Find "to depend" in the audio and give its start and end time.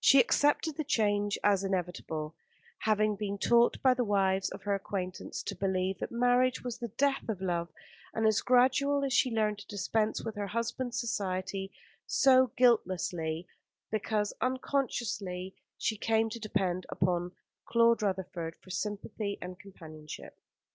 16.30-16.86